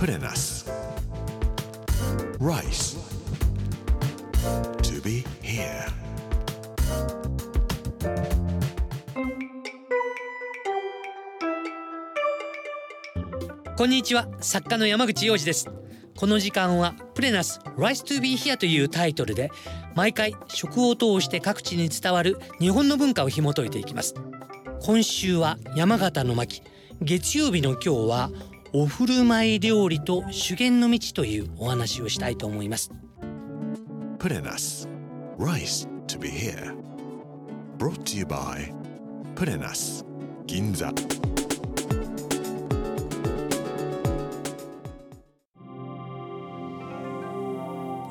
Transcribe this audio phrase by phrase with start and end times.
[0.00, 0.64] Put in us.
[2.38, 2.96] Rice.
[4.80, 5.92] To be here.
[13.76, 15.68] こんにちは作家の山口洋二です
[16.16, 19.50] この時間はプレナス Rice to be here というタイトルで
[19.94, 24.14] 毎回食を通して各地に伝わる日本の文化を紐解いていきます
[24.82, 26.62] 今週は山形の巻
[27.02, 28.30] 月曜日の今日は
[28.72, 32.92] お振る舞い料理と修験の道というお話をしたいと思います
[34.20, 34.86] us.
[35.38, 36.76] Rice to be here.
[37.78, 38.72] Brought to you by.
[40.46, 40.92] Ginza.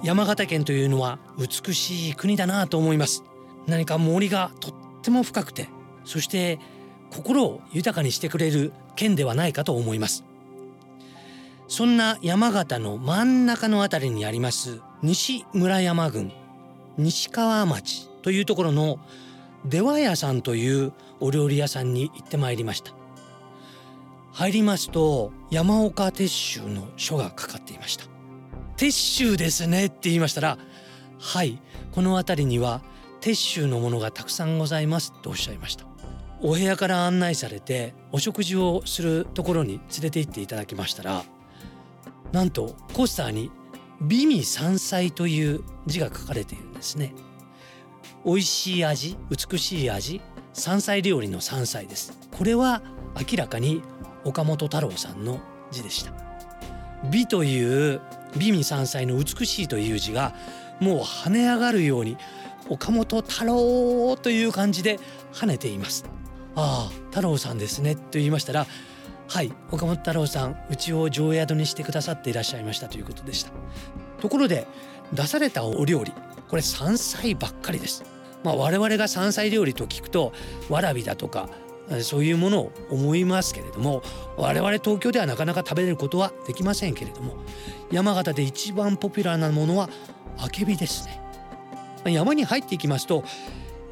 [0.04, 3.24] 山形県というのは美しい国だなと思います
[3.68, 5.70] 何か森がとっても深くて
[6.04, 6.58] そして
[7.12, 10.24] 心を豊かにしてくれる県ではないかと思います
[11.70, 16.32] そんな山形の真ん中のあたりにあります西村山郡
[16.98, 19.00] 西川町というところの
[19.66, 22.92] 出羽屋さんというお料理屋さんに行ってまいりました。
[24.32, 28.06] 入りますと山岡鉄舟の書がかかっていました。
[28.76, 30.58] 鉄舟ですねって言いましたら
[31.20, 31.62] はい
[31.92, 32.82] この辺りには
[33.22, 35.86] 鉄舟のものがたくさんございますとおっしゃいました。
[36.42, 41.24] お部屋から案内されてお食事をするところに連れて行っていただきましたら
[42.32, 43.52] なんとコースターに
[44.02, 47.14] 美味山菜という字が書かれているんですね。
[48.26, 50.22] 美味しい味美しい味
[50.54, 52.18] 山菜料理の山菜です。
[52.32, 52.82] これは
[53.16, 53.82] 明らかに
[54.24, 55.40] 岡本太郎さんの
[55.72, 56.14] 字でした。
[57.10, 58.02] 美という
[58.38, 60.36] 美味山菜の美しいという字が
[60.80, 62.18] もう跳ね上がるように
[62.70, 65.00] 岡本太郎という感じで
[65.34, 66.06] 跳ねています。
[66.56, 68.68] ああ太郎さんですねと言いましたら
[69.30, 73.52] はい岡本太郎さんうちを常宿にしてくださっていらっしゃいましたということでした。
[74.20, 74.66] ところで
[75.14, 76.12] 出されたお料理
[76.48, 78.04] これ山菜ばっかりです。
[78.44, 80.34] まあ我々が山菜料理と聞くと
[80.68, 81.48] わらびだとか
[82.02, 84.02] そういうものを思いますけれども
[84.36, 87.36] 我々東京ではなかなか食べれることはできませんけれども
[87.92, 89.90] 山形で一番ポピュラーなものは
[90.40, 91.22] あけびですね。
[92.06, 93.24] 山に入っていきますと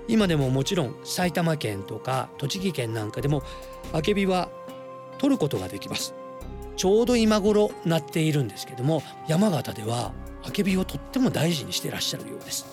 [0.08, 3.44] 今でももちろん埼玉県とか栃木県なんかでも
[3.94, 4.50] あけびは
[5.18, 6.14] 取ることができます。
[6.76, 10.14] ちょうど今頃なっているんですけども山形では
[10.44, 12.66] あけびをとっても大事にしていらっしゃるようです。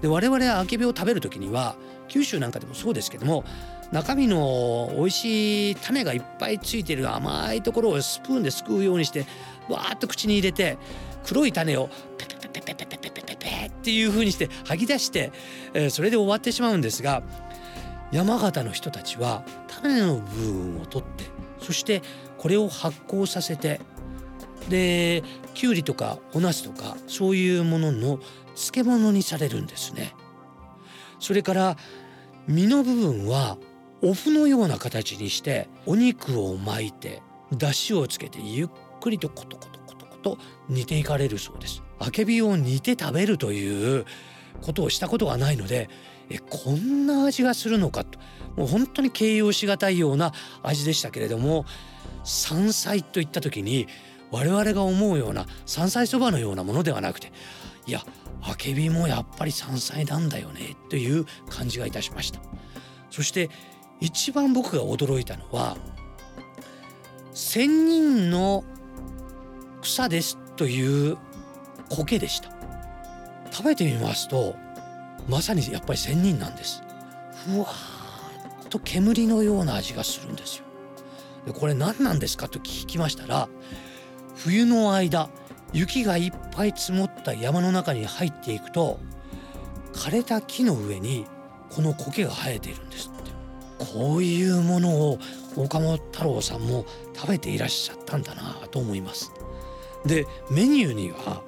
[0.00, 1.76] で我々はあけびを食べる時には
[2.08, 3.44] 九州なんかでもそうですけども
[3.92, 9.26] 中身の美味しい種がいっぱいついてる甘いところをスプーンですくうようにして
[9.68, 10.78] わーっと口に入れて
[11.24, 11.88] 黒い種を
[12.18, 15.32] ペペペペペペペペペペっていう風にして吐き出して、
[15.72, 17.22] えー、それで終わってしまうんですが
[18.12, 21.24] 山形の人たちは種の部分を取って
[21.60, 22.02] そして
[22.38, 23.80] これを発酵させて
[24.68, 25.22] で
[25.54, 28.18] きゅうりとかお茄子とかそういうものの
[28.54, 30.14] 漬物にされるんですね。
[31.18, 31.76] それから
[32.46, 33.58] 身の部分は
[34.02, 37.22] お麩のような形にしてお肉を巻いて
[37.52, 38.68] 出汁をつけてゆっ
[39.00, 40.38] くりとコトコトコトコト
[40.68, 41.82] 煮ていかれるそうです。
[41.98, 44.04] あけびを煮て食べるという
[44.60, 45.88] ことをしたことがないので
[46.30, 48.18] えこんな味がするのかと。
[48.56, 50.32] もう本当に形容しがたいような
[50.62, 51.66] 味でしたけれども
[52.24, 53.86] 山菜といった時に
[54.30, 57.32] 我々が思うような山菜そばのようなものではなくて
[57.86, 58.02] いや
[58.42, 62.40] あけびもやっぱり山菜なんだよねという感じがいたしました。
[63.10, 63.50] そして
[64.00, 65.76] 一番僕が驚いたのは
[67.32, 68.64] 千人の
[69.82, 71.18] 草ですという
[71.90, 72.50] 苔でした。
[73.50, 74.56] 食べてみますと
[75.28, 76.82] まさにやっぱり仙人なんです。
[77.46, 80.64] ふわーっと煙のような味がするんですよ。
[81.46, 83.48] でこれ何なんですかと聞きましたら
[84.34, 85.30] 冬の間
[85.72, 88.98] 雪がいっぱい積もった山の中に入っていくと
[89.92, 91.26] 枯れた木の上に
[91.70, 93.26] この苔が生えているんですって。
[93.78, 95.18] こういうものを
[95.56, 99.32] 岡本太郎さんも食べていらっしゃったんだなと思います。
[100.06, 101.42] でメニューには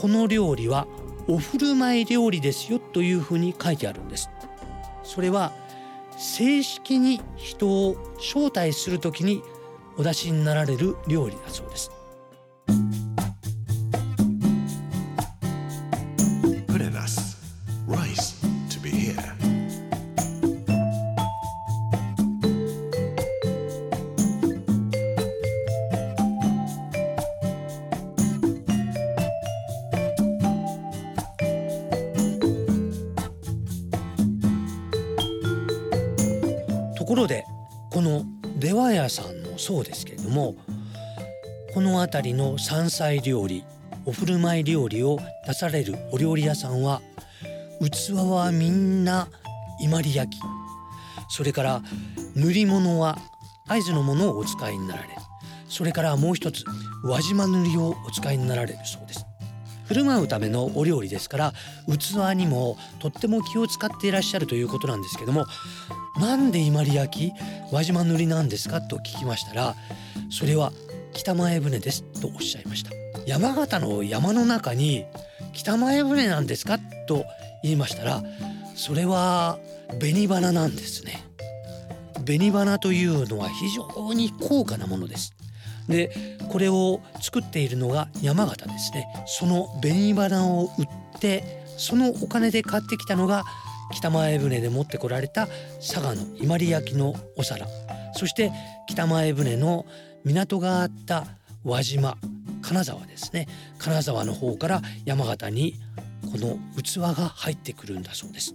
[0.00, 0.86] この料理は
[1.26, 4.30] お振る舞い料理ですよというふうに書いてあるんです。
[5.02, 5.52] それは
[6.16, 9.42] 正式に人を招待するときに
[9.96, 11.90] お出しになられる料理だそうです。
[37.08, 37.46] ころで
[37.90, 38.22] この
[38.58, 40.54] 出羽屋さんもそうですけれども
[41.72, 43.64] この辺りの山菜料理
[44.04, 47.00] お振る舞い料理を出されるお料理屋さんは
[47.80, 49.28] 器はみんな
[49.80, 50.38] 伊万里焼
[51.30, 51.82] それから
[52.36, 53.16] 塗り物は
[53.66, 55.14] 会津のものをお使いになられる。
[55.68, 56.64] それからもう一つ
[57.04, 59.26] 輪島塗りをお使いになられるそうです。
[59.86, 61.52] 振る舞うためのお料理ですから
[61.86, 65.46] 器にもとっても気を使っていらっしゃるということなんですけども
[66.18, 67.32] なんで伊万里焼
[67.70, 68.80] 輪島塗りなんですか？
[68.80, 69.74] と聞きましたら
[70.30, 70.72] それは
[71.12, 72.90] 北前船ですとおっしゃいました。
[73.26, 75.04] 山形の山の中に
[75.52, 76.78] 北前船なんですか？
[77.06, 77.24] と
[77.62, 78.22] 言いましたら
[78.74, 79.58] それは
[79.98, 81.24] 紅花なんですね
[82.24, 85.34] 紅花というのは非常に高価なものです
[85.88, 89.06] でこれを作っているのが山形ですね。
[89.26, 93.44] その紅花を売ってそのお金で買ってきたのが
[93.92, 95.46] 北前船で持ってこられた
[95.78, 97.66] 佐賀の伊万里焼のお皿。
[98.14, 98.52] そして
[98.86, 99.86] 北前船の
[100.24, 101.26] 港があった
[101.64, 102.16] 輪島
[102.62, 103.46] 金沢ですね。
[103.78, 105.74] 金沢の方から山形に
[106.32, 108.54] この器が入ってくるんだそうです。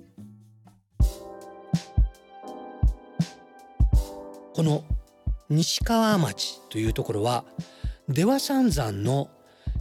[4.56, 4.84] この
[5.50, 7.44] 西川町というところは
[8.08, 9.30] 出羽三山の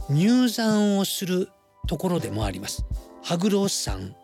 [0.09, 1.49] 入山をする
[1.87, 2.83] ところでもあります。
[3.23, 4.15] 羽黒山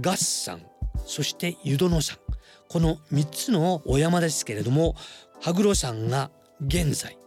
[0.00, 0.60] 合山
[1.06, 2.18] そして湯殿山
[2.68, 4.94] この3つのお山ですけれども
[5.40, 6.30] 羽黒山が
[6.60, 7.18] 現在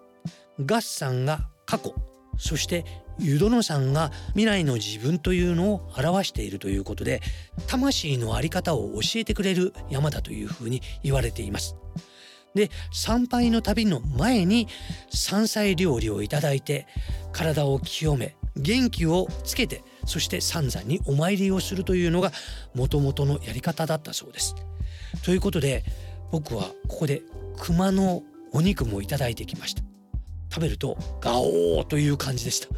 [0.59, 1.93] 合山が過去
[2.37, 2.85] そして
[3.19, 7.21] 湯殿山が未来の自分というのを表しているということで
[7.67, 11.75] 魂の在り方を教えてくれる山だというふうに言われています。
[12.53, 14.67] で参拝の旅の前に
[15.09, 16.87] 山菜料理をいただいて
[17.31, 22.31] 体を清め元気をつけてそして三山にお参りをするというのが
[22.73, 24.55] もともとのやり方だったそうです。
[25.23, 25.83] ということで
[26.31, 27.21] 僕はここで
[27.57, 28.23] 熊の
[28.53, 29.83] お肉もいただいてきました。
[30.49, 32.69] 食べるとガオーという感じでした。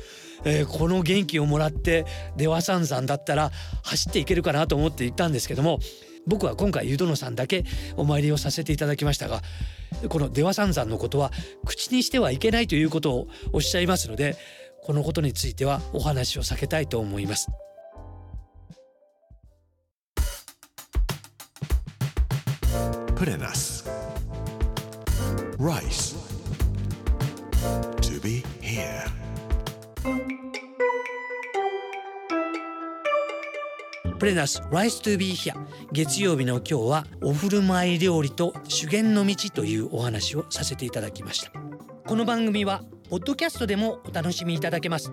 [0.44, 2.06] えー、この元気をもらって
[2.38, 3.52] 出羽三山だったら
[3.84, 5.80] 走っていけるかなと思って行ったんですけども
[6.28, 7.66] 僕は今回湯殿さんだけ
[7.98, 9.42] お参りをさせていただきましたが
[10.10, 11.32] この出羽三山のことは
[11.66, 14.38] 口にしてはいけないということをおっしゃいますので
[14.89, 17.47] このことについてはお話を避けたいと思います。
[23.15, 23.88] プレナス
[25.59, 26.18] Rice.
[28.01, 29.06] To be here.
[34.18, 35.53] プレナス Rise to be here.
[35.91, 41.51] 月曜日の今日はお振る舞い料理と修験の道というお話をさせていただきました。
[42.07, 45.12] この番組はポッドキャストでもお楽しみいただけます。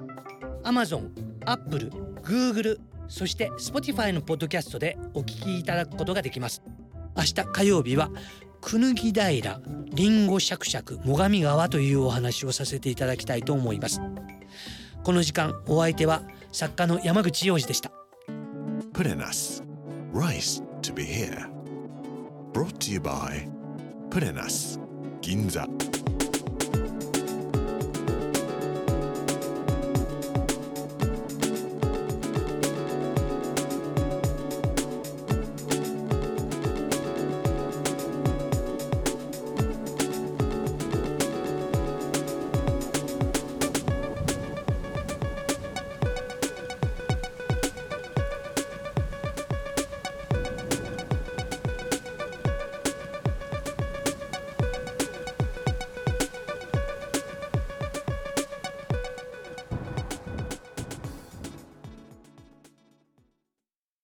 [0.64, 1.08] Amazon、
[1.46, 1.90] Apple、
[2.22, 2.78] Google
[3.08, 6.62] そして Spotify のポッドキャストでお聞きいただくことができます。
[7.16, 8.10] 明日火曜日は
[8.60, 9.60] くぬぎ平
[9.94, 14.02] りんごしゃくしゃく最上川というお話をさせていただきたいと思います。
[15.02, 16.22] この時間お相手は
[16.52, 17.90] 作家の山口洋二でした。
[18.92, 19.62] Putting us
[20.12, 21.48] Rice to be here.
[22.52, 23.48] Brought to you by
[24.10, 24.78] Putting us
[25.22, 25.95] Ginza.